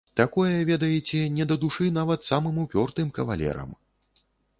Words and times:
Такое, 0.19 0.53
ведаеце, 0.69 1.19
не 1.35 1.45
да 1.51 1.57
душы 1.63 1.89
нават 1.97 2.25
самым 2.29 2.57
упёртым 2.63 3.13
кавалерам. 3.19 3.77